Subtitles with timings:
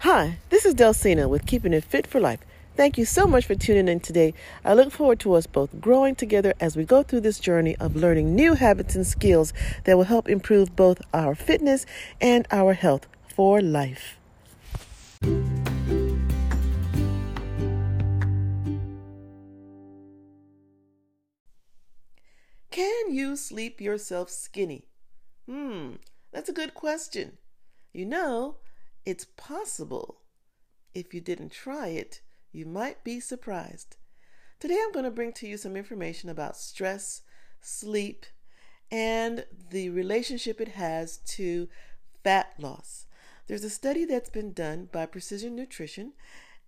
[0.00, 2.40] Hi, this is Delcina with Keeping It Fit for Life.
[2.76, 4.34] Thank you so much for tuning in today.
[4.64, 7.96] I look forward to us both growing together as we go through this journey of
[7.96, 9.54] learning new habits and skills
[9.84, 11.86] that will help improve both our fitness
[12.20, 14.18] and our health for life.
[22.70, 24.88] Can you sleep yourself skinny?
[25.48, 25.92] Hmm,
[26.32, 27.38] that's a good question.
[27.92, 28.56] You know,
[29.04, 30.20] it's possible.
[30.94, 32.20] If you didn't try it,
[32.52, 33.96] you might be surprised.
[34.60, 37.22] Today I'm going to bring to you some information about stress,
[37.60, 38.26] sleep,
[38.90, 41.68] and the relationship it has to
[42.22, 43.06] fat loss.
[43.46, 46.12] There's a study that's been done by Precision Nutrition,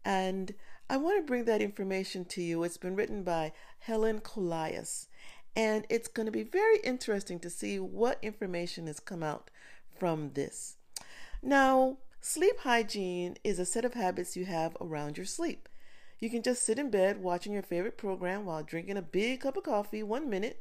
[0.04, 0.54] and
[0.90, 2.62] I want to bring that information to you.
[2.64, 5.06] It's been written by Helen Kollias,
[5.54, 9.50] and it's going to be very interesting to see what information has come out
[9.98, 10.76] from this.
[11.42, 11.98] Now,
[12.28, 15.68] Sleep hygiene is a set of habits you have around your sleep.
[16.18, 19.56] You can just sit in bed watching your favorite program while drinking a big cup
[19.56, 20.60] of coffee one minute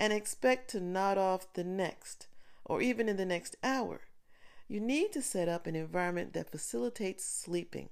[0.00, 2.26] and expect to nod off the next,
[2.64, 4.00] or even in the next hour.
[4.66, 7.90] You need to set up an environment that facilitates sleeping.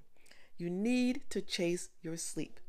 [0.57, 2.59] You need to chase your sleep.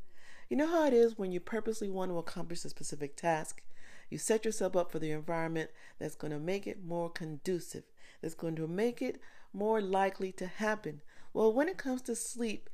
[0.47, 3.63] You know how it is when you purposely want to accomplish a specific task?
[4.11, 7.85] You set yourself up for the environment that's going to make it more conducive,
[8.21, 9.19] that's going to make it
[9.55, 11.01] more likely to happen?
[11.33, 12.69] Well, when it comes to sleep,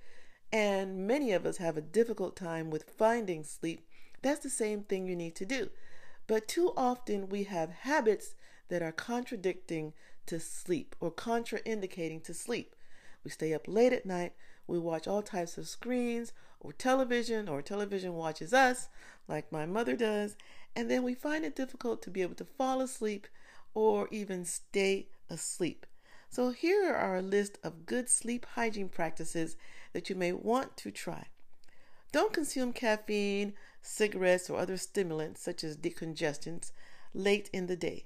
[0.52, 3.88] and many of us have a difficult time with finding sleep,
[4.22, 5.70] that's the same thing you need to do.
[6.28, 8.36] But too often we have habits
[8.70, 9.94] that are contradicting
[10.26, 12.76] to sleep or contraindicating to sleep.
[13.24, 14.34] We stay up late at night,
[14.68, 18.88] we watch all types of screens or television, or television watches us,
[19.28, 20.36] like my mother does,
[20.76, 23.28] and then we find it difficult to be able to fall asleep
[23.74, 25.86] or even stay asleep.
[26.34, 29.58] So, here are a list of good sleep hygiene practices
[29.92, 31.28] that you may want to try.
[32.14, 33.52] Don't consume caffeine,
[33.82, 36.72] cigarettes, or other stimulants such as decongestants
[37.14, 38.06] late in the day.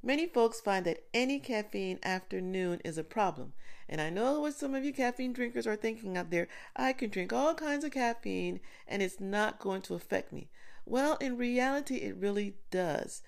[0.00, 3.52] Many folks find that any caffeine after noon is a problem.
[3.88, 6.46] And I know what some of you caffeine drinkers are thinking out there.
[6.76, 10.50] I can drink all kinds of caffeine and it's not going to affect me.
[10.84, 13.22] Well, in reality, it really does.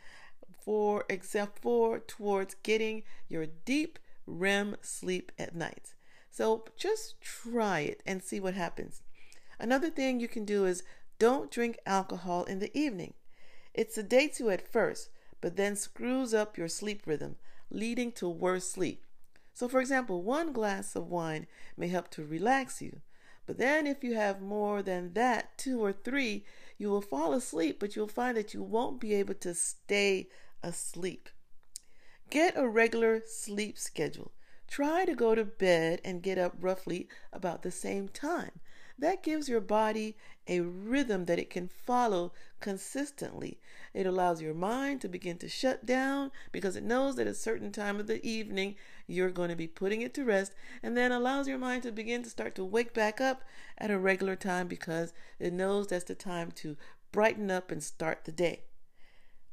[0.61, 5.95] For except for towards getting your deep REM sleep at night.
[6.31, 9.03] So just try it and see what happens.
[9.59, 10.85] Another thing you can do is
[11.19, 13.15] don't drink alcohol in the evening.
[13.75, 17.37] It sedates you at first, but then screws up your sleep rhythm,
[17.71, 19.05] leading to worse sleep.
[19.53, 23.01] So, for example, one glass of wine may help to relax you.
[23.47, 26.45] But then, if you have more than that, two or three,
[26.77, 30.29] you will fall asleep, but you'll find that you won't be able to stay
[30.63, 31.29] asleep.
[32.31, 34.33] Get a regular sleep schedule.
[34.67, 38.51] Try to go to bed and get up roughly about the same time.
[38.99, 40.15] That gives your body
[40.47, 43.59] a rhythm that it can follow consistently.
[43.95, 47.35] It allows your mind to begin to shut down because it knows that at a
[47.35, 48.75] certain time of the evening
[49.07, 50.53] you're going to be putting it to rest,
[50.83, 53.43] and then allows your mind to begin to start to wake back up
[53.79, 56.77] at a regular time because it knows that's the time to
[57.11, 58.65] brighten up and start the day.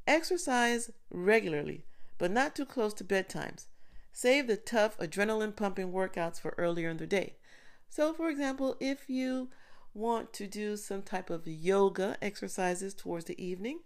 [0.07, 1.85] Exercise regularly
[2.17, 3.65] but not too close to bedtimes.
[4.11, 7.33] Save the tough adrenaline pumping workouts for earlier in the day.
[7.89, 9.49] So, for example, if you
[9.93, 13.79] want to do some type of yoga exercises towards the evening,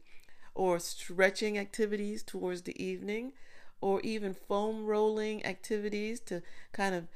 [0.55, 3.33] or stretching activities towards the evening,
[3.81, 6.41] or even foam rolling activities to
[6.73, 7.07] kind of,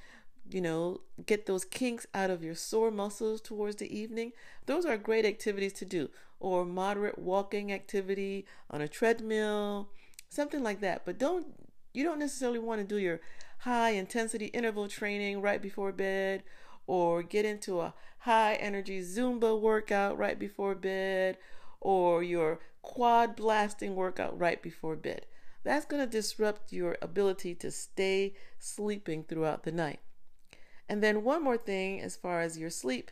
[0.49, 4.31] you know, get those kinks out of your sore muscles towards the evening,
[4.65, 6.09] those are great activities to do.
[6.39, 9.89] Or moderate walking activity on a treadmill
[10.33, 11.05] something like that.
[11.05, 11.47] But don't
[11.93, 13.21] you don't necessarily want to do your
[13.59, 16.43] high intensity interval training right before bed
[16.87, 21.37] or get into a high energy Zumba workout right before bed
[21.79, 25.25] or your quad blasting workout right before bed.
[25.63, 29.99] That's going to disrupt your ability to stay sleeping throughout the night.
[30.89, 33.11] And then, one more thing as far as your sleep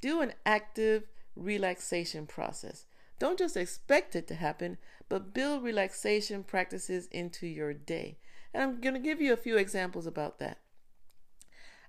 [0.00, 2.84] do an active relaxation process.
[3.18, 4.78] Don't just expect it to happen,
[5.08, 8.18] but build relaxation practices into your day.
[8.52, 10.58] And I'm going to give you a few examples about that.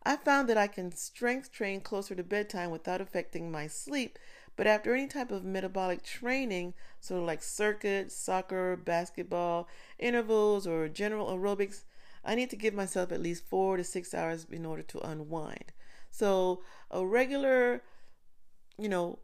[0.03, 4.17] I found that I can strength train closer to bedtime without affecting my sleep,
[4.55, 9.67] but after any type of metabolic training, sort of like circuit, soccer, basketball,
[9.97, 11.83] intervals, or general aerobics,
[12.23, 15.73] I need to give myself at least four to six hours in order to unwind.
[16.11, 17.83] So, a regular,
[18.77, 19.19] you know,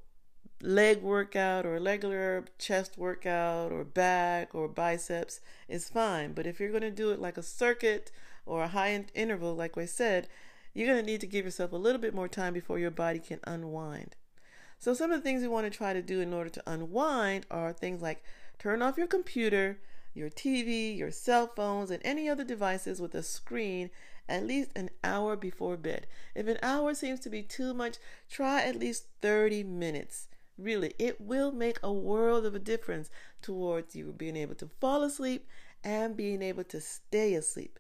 [0.61, 6.33] leg workout or a regular chest workout or back or biceps is fine.
[6.33, 8.11] But if you're going to do it like a circuit
[8.45, 10.27] or a high interval, like I said,
[10.73, 13.19] you're going to need to give yourself a little bit more time before your body
[13.19, 14.15] can unwind.
[14.77, 17.45] So, some of the things you want to try to do in order to unwind
[17.49, 18.23] are things like
[18.59, 19.79] turn off your computer,
[20.13, 23.89] your TV, your cell phones, and any other devices with a screen
[24.27, 26.07] at least an hour before bed.
[26.33, 27.97] If an hour seems to be too much,
[28.29, 30.27] try at least 30 minutes.
[30.57, 33.09] Really, it will make a world of a difference
[33.41, 35.47] towards you being able to fall asleep
[35.83, 37.79] and being able to stay asleep.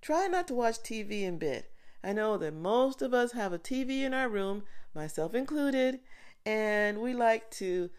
[0.00, 1.64] Try not to watch TV in bed.
[2.04, 4.64] I know that most of us have a TV in our room,
[4.94, 6.00] myself included,
[6.46, 7.90] and we like to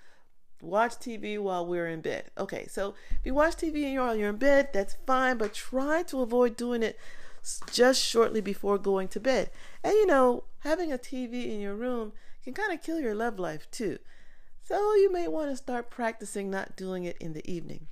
[0.62, 2.30] watch TV while we're in bed.
[2.38, 6.22] Okay, so if you watch TV while you're in bed, that's fine, but try to
[6.22, 6.98] avoid doing it
[7.72, 9.50] just shortly before going to bed.
[9.84, 12.14] And you know, having a TV in your room
[12.46, 13.98] can kind of kill your love life too.
[14.64, 17.88] So you may want to start practicing not doing it in the evening.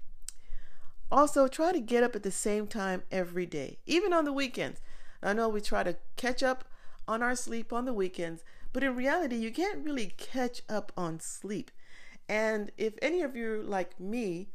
[1.11, 4.79] Also, try to get up at the same time every day, even on the weekends.
[5.21, 6.65] I know we try to catch up
[7.07, 11.19] on our sleep on the weekends, but in reality, you can't really catch up on
[11.19, 11.71] sleep.
[12.27, 14.49] And if any of you like me,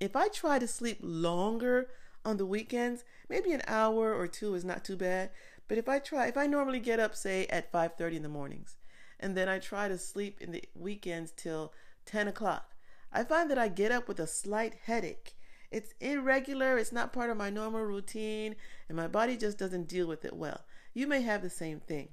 [0.00, 1.88] if I try to sleep longer
[2.24, 5.30] on the weekends, maybe an hour or two is not too bad.
[5.66, 8.76] But if I try, if I normally get up, say at 5:30 in the mornings,
[9.20, 11.72] and then I try to sleep in the weekends till
[12.06, 12.74] 10 o'clock,
[13.12, 15.34] I find that I get up with a slight headache.
[15.70, 18.56] It's irregular, it's not part of my normal routine,
[18.88, 20.64] and my body just doesn't deal with it well.
[20.94, 22.08] You may have the same thing.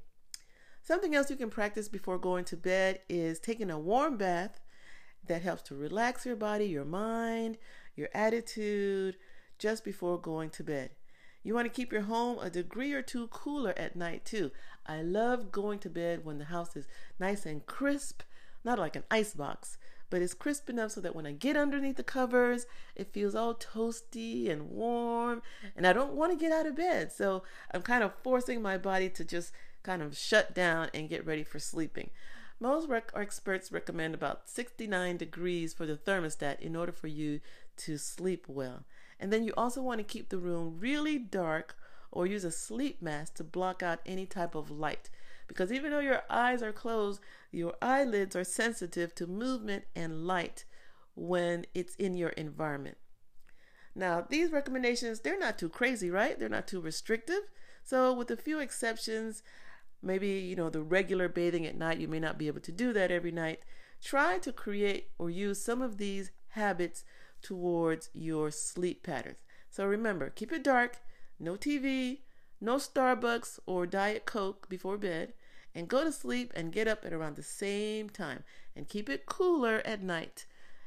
[0.82, 4.60] Something else you can practice before going to bed is taking a warm bath
[5.26, 7.58] that helps to relax your body, your mind,
[7.96, 9.18] your attitude,
[9.58, 10.92] just before going to bed.
[11.46, 14.50] You want to keep your home a degree or two cooler at night too.
[14.88, 16.88] I love going to bed when the house is
[17.20, 18.24] nice and crisp,
[18.64, 19.78] not like an ice box,
[20.10, 22.66] but it's crisp enough so that when I get underneath the covers,
[22.96, 25.44] it feels all toasty and warm,
[25.76, 27.12] and I don't want to get out of bed.
[27.12, 29.52] So I'm kind of forcing my body to just
[29.84, 32.10] kind of shut down and get ready for sleeping.
[32.60, 37.42] Most rec- experts recommend about 69 degrees for the thermostat in order for you
[37.78, 38.86] to sleep well.
[39.20, 41.76] And then you also want to keep the room really dark
[42.12, 45.10] or use a sleep mask to block out any type of light.
[45.48, 47.20] Because even though your eyes are closed,
[47.52, 50.66] your eyelids are sensitive to movement and light
[51.14, 52.98] when it's in your environment.
[53.94, 56.38] Now, these recommendations, they're not too crazy, right?
[56.38, 57.42] They're not too restrictive.
[57.84, 59.44] So, with a few exceptions,
[60.06, 62.94] maybe, you know, the regular bathing at night, you may not be able to do
[62.94, 63.62] that every night.
[64.02, 67.04] Try to create or use some of these habits
[67.42, 69.40] towards your sleep patterns.
[69.70, 71.00] So remember, keep it dark,
[71.40, 72.20] no TV,
[72.62, 75.34] no Starbucks or Diet Coke before bed,
[75.74, 78.44] and go to sleep and get up at around the same time
[78.76, 80.46] and keep it cooler at night.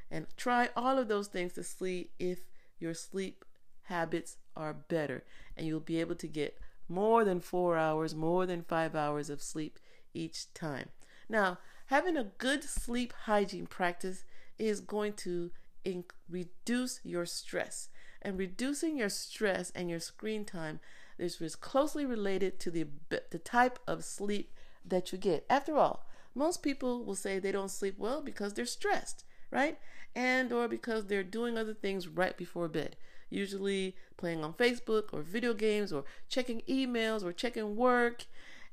[0.09, 2.39] And try all of those things to sleep if
[2.79, 3.45] your sleep
[3.83, 5.23] habits are better
[5.55, 6.57] and you'll be able to get
[6.89, 9.79] more than four hours, more than five hours of sleep
[10.13, 10.89] each time.
[11.29, 14.23] Now, having a good sleep hygiene practice
[14.57, 15.51] is going to
[15.83, 17.89] in- reduce your stress.
[18.21, 20.81] And reducing your stress and your screen time
[21.17, 22.85] is, is closely related to the,
[23.29, 24.53] the type of sleep
[24.85, 25.45] that you get.
[25.49, 26.05] After all,
[26.35, 29.77] most people will say they don't sleep well because they're stressed, right?
[30.15, 32.95] And or because they're doing other things right before bed.
[33.29, 38.25] Usually playing on Facebook or video games or checking emails or checking work.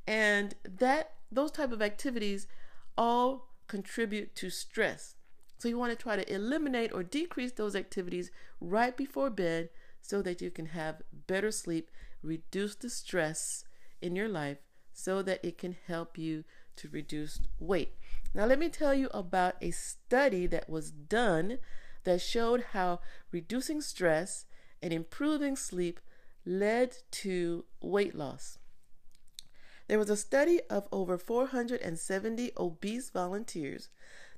[0.07, 2.47] And that those type of activities
[2.97, 5.17] all contribute to stress.
[5.59, 9.71] So you want to try to eliminate or decrease those activities right before bed
[10.01, 11.91] so that you can have better sleep,
[12.23, 13.65] reduce the stress
[14.01, 14.59] in your life
[14.93, 16.45] so that it can help you
[16.77, 17.95] to reduce weight.
[18.35, 21.59] Now, let me tell you about a study that was done
[22.07, 23.01] that showed how
[23.33, 24.47] reducing stress
[24.81, 26.01] and improving sleep
[26.47, 28.59] led to weight loss.
[29.89, 33.89] There was a study of over 470 obese volunteers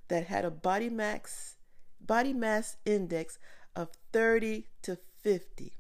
[0.08, 1.56] that had a body mass
[2.00, 3.38] body mass index
[3.76, 5.72] of 30 to 50.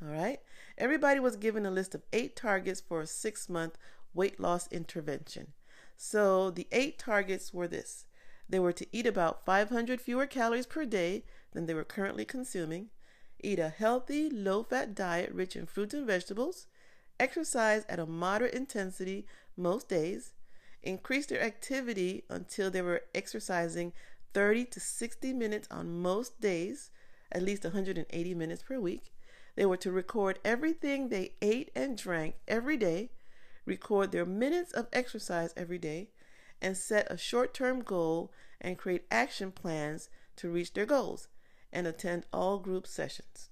[0.00, 0.38] All right?
[0.78, 3.76] Everybody was given a list of 8 targets for a 6-month
[4.14, 5.52] weight loss intervention.
[5.96, 8.06] So the 8 targets were this.
[8.48, 11.24] They were to eat about 500 fewer calories per day
[11.54, 12.90] than they were currently consuming,
[13.40, 16.66] eat a healthy, low fat diet rich in fruits and vegetables,
[17.18, 20.32] exercise at a moderate intensity most days,
[20.82, 23.92] increase their activity until they were exercising
[24.34, 26.90] 30 to 60 minutes on most days,
[27.30, 29.12] at least 180 minutes per week.
[29.54, 33.10] They were to record everything they ate and drank every day,
[33.64, 36.08] record their minutes of exercise every day,
[36.60, 41.28] and set a short term goal and create action plans to reach their goals
[41.74, 43.50] and attend all group sessions.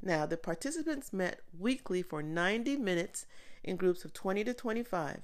[0.00, 3.26] Now, the participants met weekly for 90 minutes
[3.64, 5.22] in groups of 20 to 25.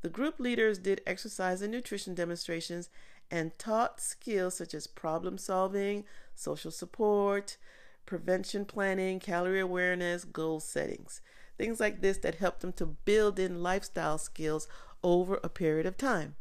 [0.00, 2.88] The group leaders did exercise and nutrition demonstrations
[3.30, 7.56] and taught skills such as problem solving, social support,
[8.04, 11.20] prevention planning, calorie awareness, goal settings.
[11.56, 14.66] Things like this that help them to build in lifestyle skills
[15.02, 16.34] over a period of time.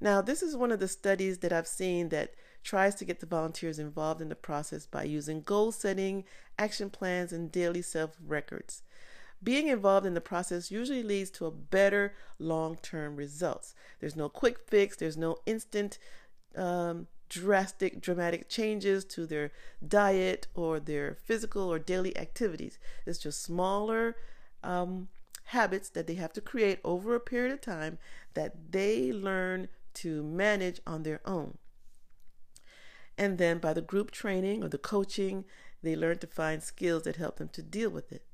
[0.00, 3.26] Now, this is one of the studies that I've seen that tries to get the
[3.26, 6.24] volunteers involved in the process by using goal setting,
[6.58, 8.82] action plans, and daily self records.
[9.42, 13.74] Being involved in the process usually leads to a better long term results.
[13.98, 15.98] There's no quick fix, there's no instant
[16.56, 19.50] um, drastic, dramatic changes to their
[19.86, 22.78] diet or their physical or daily activities.
[23.06, 24.16] It's just smaller
[24.62, 25.08] um,
[25.44, 27.98] habits that they have to create over a period of time
[28.34, 31.56] that they learn to manage on their own.
[33.20, 35.44] And then by the group training or the coaching,
[35.82, 38.24] they learn to find skills that help them to deal with it.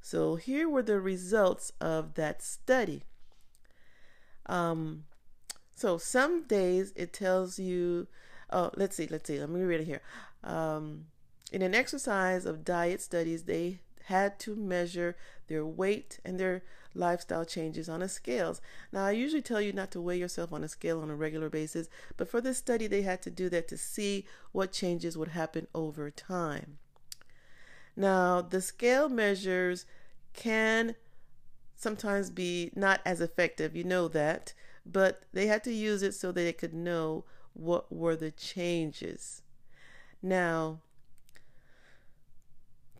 [0.00, 3.02] So here were the results of that study.
[4.46, 5.04] Um,
[5.74, 8.06] so some days it tells you,
[8.48, 10.00] oh, let's see, let's see, let me read it here.
[10.42, 11.08] Um,
[11.52, 15.16] in an exercise of diet studies, they had to measure
[15.48, 16.62] their weight and their
[16.94, 18.60] lifestyle changes on a scales.
[18.92, 21.48] Now, I usually tell you not to weigh yourself on a scale on a regular
[21.48, 25.28] basis, but for this study, they had to do that to see what changes would
[25.28, 26.78] happen over time.
[27.96, 29.86] Now, the scale measures
[30.32, 30.94] can
[31.76, 34.54] sometimes be not as effective, you know that,
[34.86, 39.42] but they had to use it so that they could know what were the changes.
[40.22, 40.78] Now,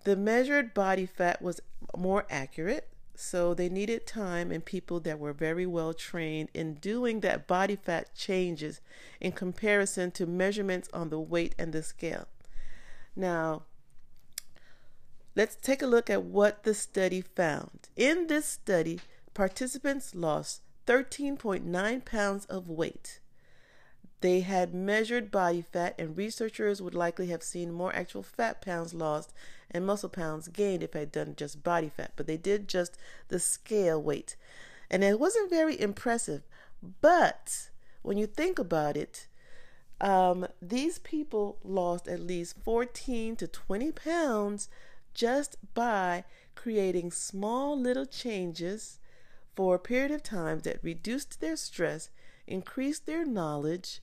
[0.05, 1.61] the measured body fat was
[1.97, 7.21] more accurate, so they needed time and people that were very well trained in doing
[7.21, 8.81] that body fat changes
[9.21, 12.27] in comparison to measurements on the weight and the scale.
[13.15, 13.63] Now,
[15.37, 17.89] let's take a look at what the study found.
[17.97, 19.01] In this study,
[19.35, 23.21] participants lost 13.9 pounds of weight.
[24.23, 28.95] They had measured body fat, and researchers would likely have seen more actual fat pounds
[28.95, 29.33] lost
[29.69, 32.97] and muscle pounds gained if I had done just body fat, but they did just
[33.29, 34.37] the scale weight.
[34.89, 36.43] And it wasn't very impressive.
[37.01, 37.71] But
[38.03, 39.27] when you think about it,
[40.01, 44.69] um, these people lost at least 14 to 20 pounds
[45.15, 46.23] just by
[46.55, 49.01] creating small little changes
[49.57, 52.11] for a period of time that reduced their stress,
[52.47, 54.01] increased their knowledge,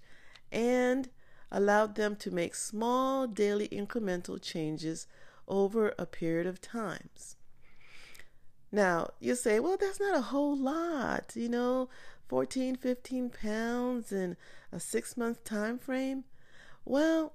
[0.51, 1.09] and
[1.51, 5.07] allowed them to make small daily incremental changes
[5.47, 7.35] over a period of times.
[8.71, 11.89] Now, you say, well, that's not a whole lot, you know,
[12.27, 14.37] 14, 15 pounds in
[14.71, 16.25] a six month time frame.
[16.85, 17.33] Well,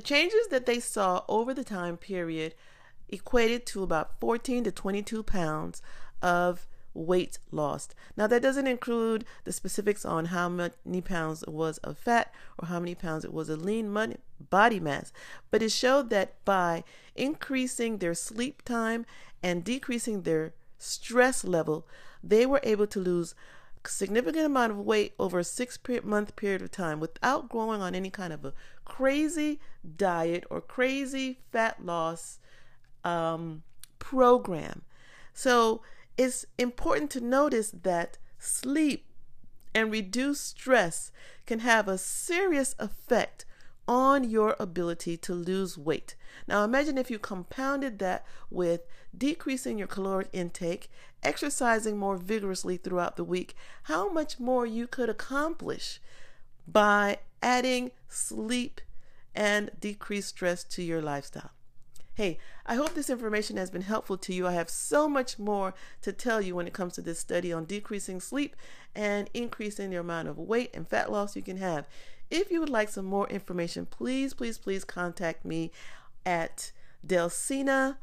[0.00, 2.54] The changes that they saw over the time period
[3.10, 5.82] equated to about 14 to 22 pounds
[6.22, 7.94] of weight lost.
[8.16, 12.68] Now, that doesn't include the specifics on how many pounds it was of fat or
[12.68, 14.16] how many pounds it was of lean
[14.48, 15.12] body mass,
[15.50, 16.82] but it showed that by
[17.14, 19.04] increasing their sleep time
[19.42, 21.86] and decreasing their stress level,
[22.24, 23.34] they were able to lose
[23.84, 27.94] a significant amount of weight over a six month period of time without growing on
[27.94, 28.54] any kind of a
[28.90, 29.60] crazy
[29.96, 32.40] diet or crazy fat loss
[33.04, 33.62] um,
[34.00, 34.82] program.
[35.32, 35.82] So
[36.18, 39.06] it's important to notice that sleep
[39.74, 41.12] and reduced stress
[41.46, 43.44] can have a serious effect
[43.86, 46.16] on your ability to lose weight.
[46.48, 48.82] Now, imagine if you compounded that with
[49.16, 50.90] decreasing your caloric intake,
[51.22, 53.54] exercising more vigorously throughout the week,
[53.84, 56.00] how much more you could accomplish
[56.66, 58.80] by adding sleep
[59.34, 61.50] and decreased stress to your lifestyle.
[62.14, 64.46] Hey, I hope this information has been helpful to you.
[64.46, 67.64] I have so much more to tell you when it comes to this study on
[67.64, 68.56] decreasing sleep
[68.94, 71.88] and increasing the amount of weight and fat loss you can have.
[72.30, 75.70] If you would like some more information, please, please, please contact me
[76.26, 76.72] at
[77.06, 77.96] delsina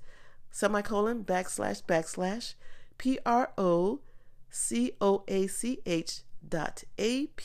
[0.51, 2.55] semicolon backslash backslash
[2.97, 4.01] P R O
[4.49, 7.41] C O A C H dot ap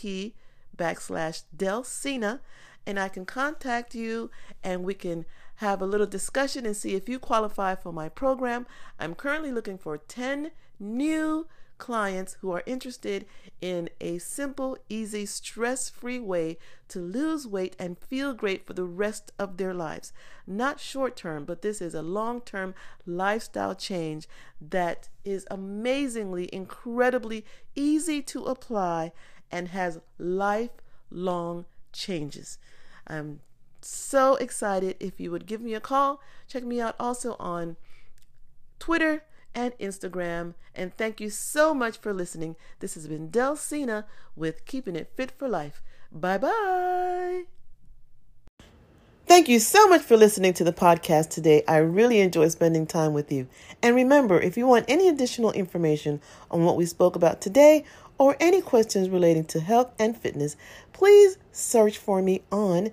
[0.77, 2.41] backslash Delsina,
[2.87, 4.31] and I can contact you
[4.63, 5.25] and we can
[5.57, 8.67] have a little discussion and see if you qualify for my program.
[8.99, 11.47] I'm currently looking for 10 new
[11.79, 13.27] clients who are interested
[13.61, 16.57] in a simple, easy, stress free way
[16.89, 20.13] to lose weight and feel great for the rest of their lives.
[20.47, 22.75] Not short term, but this is a long term
[23.07, 24.29] lifestyle change
[24.61, 27.45] that is amazingly, incredibly
[27.75, 29.13] easy to apply
[29.51, 32.59] and has lifelong changes.
[33.07, 33.41] I'm
[33.85, 36.21] so excited if you would give me a call.
[36.49, 37.77] Check me out also on
[38.79, 39.25] Twitter
[39.55, 40.55] and Instagram.
[40.75, 42.57] And thank you so much for listening.
[42.81, 45.83] This has been Delsina with Keeping It Fit for Life.
[46.11, 47.45] Bye bye.
[49.27, 51.65] Thank you so much for listening to the podcast today.
[51.67, 53.49] I really enjoy spending time with you.
[53.83, 57.85] And remember, if you want any additional information on what we spoke about today
[58.19, 60.57] or any questions relating to health and fitness,
[60.93, 62.91] please search for me on